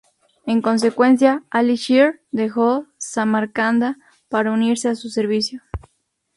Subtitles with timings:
[0.47, 5.61] En consecuencia, Ali-Shir dejó Samarcanda para unirse a su servicio.